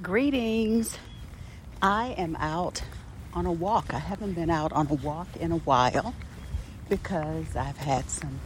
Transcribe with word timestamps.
Greetings. 0.00 0.96
I 1.82 2.14
am 2.16 2.36
out 2.36 2.84
on 3.34 3.46
a 3.46 3.52
walk. 3.52 3.92
I 3.92 3.98
haven't 3.98 4.34
been 4.34 4.48
out 4.48 4.72
on 4.72 4.86
a 4.86 4.94
walk 4.94 5.26
in 5.40 5.50
a 5.50 5.56
while 5.56 6.14
because 6.88 7.56
I've 7.56 7.78
had 7.78 8.08
some 8.08 8.38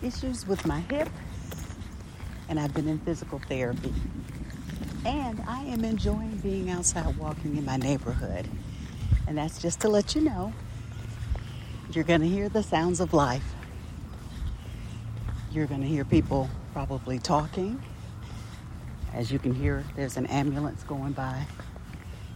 issues 0.00 0.46
with 0.46 0.64
my 0.64 0.78
hip 0.78 1.08
and 2.48 2.60
I've 2.60 2.72
been 2.72 2.86
in 2.86 3.00
physical 3.00 3.40
therapy. 3.40 3.92
And 5.04 5.42
I 5.48 5.64
am 5.64 5.84
enjoying 5.84 6.36
being 6.36 6.70
outside 6.70 7.16
walking 7.16 7.56
in 7.56 7.64
my 7.64 7.76
neighborhood. 7.76 8.46
And 9.26 9.36
that's 9.36 9.60
just 9.60 9.80
to 9.80 9.88
let 9.88 10.14
you 10.14 10.20
know 10.20 10.52
you're 11.90 12.04
going 12.04 12.20
to 12.20 12.28
hear 12.28 12.48
the 12.48 12.62
sounds 12.62 13.00
of 13.00 13.12
life. 13.12 13.54
You're 15.50 15.66
going 15.66 15.80
to 15.80 15.88
hear 15.88 16.04
people 16.04 16.48
probably 16.72 17.18
talking 17.18 17.82
as 19.14 19.30
you 19.30 19.38
can 19.38 19.54
hear, 19.54 19.84
there's 19.94 20.16
an 20.16 20.26
ambulance 20.26 20.82
going 20.82 21.12
by, 21.12 21.46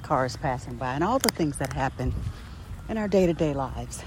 cars 0.02 0.36
passing 0.36 0.76
by, 0.76 0.94
and 0.94 1.02
all 1.02 1.18
the 1.18 1.32
things 1.32 1.58
that 1.58 1.72
happen 1.72 2.14
in 2.88 2.96
our 2.96 3.08
day 3.08 3.26
to 3.26 3.34
day 3.34 3.52
lives. 3.52 4.02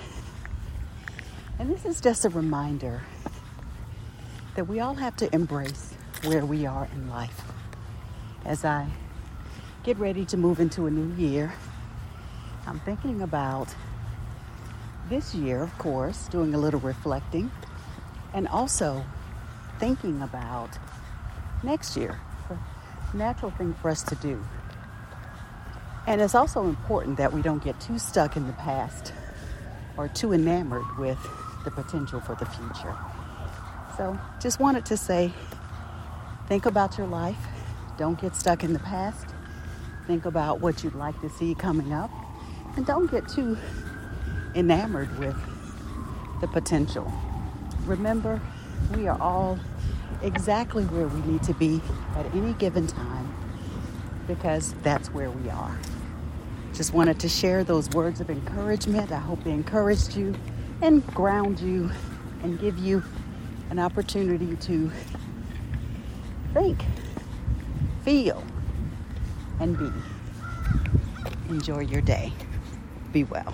And 1.59 1.70
this 1.70 1.85
is 1.85 1.99
just 1.99 2.23
a 2.23 2.30
reminder 2.30 3.03
that 4.55 4.67
we 4.67 4.80
all 4.80 4.95
have 4.95 5.16
to 5.17 5.34
embrace 5.35 5.94
where 6.23 6.45
we 6.45 6.66
are 6.66 6.88
in 6.94 7.09
life. 7.09 7.41
As 8.45 8.63
I 8.63 8.88
get 9.83 9.97
ready 9.97 10.25
to 10.25 10.38
move 10.38 10.59
into 10.59 10.88
a 10.88 10.91
new 10.91 11.13
year, 11.16 11.53
I'm 12.66 12.80
thinking 12.80 13.22
about 13.22 13.75
this 15.09 15.35
year, 15.35 15.61
of 15.61 15.77
course, 15.77 16.27
doing 16.27 16.53
a 16.53 16.58
little 16.58 16.80
reflecting, 16.80 17.52
and 18.33 18.47
also 18.47 19.03
thinking 19.77 20.22
about 20.22 20.69
next 21.63 21.97
year 21.97 22.17
natural 23.13 23.51
thing 23.51 23.73
for 23.81 23.89
us 23.89 24.03
to 24.03 24.15
do. 24.15 24.43
And 26.07 26.19
it's 26.22 26.36
also 26.36 26.66
important 26.66 27.17
that 27.17 27.31
we 27.31 27.41
don't 27.41 27.63
get 27.63 27.80
too 27.80 27.99
stuck 27.99 28.36
in 28.36 28.47
the 28.47 28.53
past 28.53 29.13
or 29.97 30.08
too 30.08 30.33
enamored 30.33 30.97
with 30.97 31.19
the 31.63 31.71
potential 31.71 32.19
for 32.19 32.36
the 32.36 32.45
future. 32.45 32.95
So, 33.97 34.17
just 34.41 34.59
wanted 34.59 34.86
to 34.88 34.97
say 34.97 35.31
think 36.47 36.66
about 36.66 36.97
your 36.97 37.08
life. 37.08 37.38
Don't 37.97 38.19
get 38.19 38.36
stuck 38.36 38.63
in 38.63 38.73
the 38.73 38.80
past. 38.80 39.27
Think 40.08 40.25
about 40.25 40.59
what 40.59 40.83
you'd 40.83 40.95
like 40.95 41.19
to 41.21 41.30
see 41.30 41.53
coming 41.53 41.93
up. 41.93 42.09
And 42.75 42.86
don't 42.86 43.11
get 43.11 43.27
too 43.27 43.58
enamored 44.55 45.17
with 45.19 45.36
the 46.41 46.47
potential. 46.47 47.11
Remember, 47.86 48.41
we 48.95 49.08
are 49.08 49.19
all 49.21 49.59
exactly 50.23 50.83
where 50.86 51.08
we 51.08 51.22
need 51.31 51.44
to 51.44 51.53
be 51.53 51.81
at 52.16 52.25
any 52.36 52.53
given 52.53 52.88
time 52.88 53.33
because 54.27 54.73
that's 54.83 55.09
where 55.09 55.31
we 55.31 55.50
are. 55.50 55.77
Just 56.73 56.94
wanted 56.94 57.19
to 57.19 57.30
share 57.30 57.64
those 57.64 57.89
words 57.89 58.22
of 58.22 58.30
encouragement. 58.30 59.11
I 59.11 59.17
hope 59.17 59.44
they 59.44 59.52
encouraged 59.52 60.16
you 60.16 60.33
and 60.81 61.05
ground 61.08 61.59
you 61.59 61.89
and 62.44 62.59
give 62.59 62.77
you 62.77 63.03
an 63.69 63.80
opportunity 63.80 64.55
to 64.55 64.92
think, 66.53 66.83
feel, 68.03 68.44
and 69.59 69.77
be. 69.77 69.92
Enjoy 71.49 71.80
your 71.80 72.02
day. 72.02 72.31
Be 73.11 73.23
well. 73.25 73.53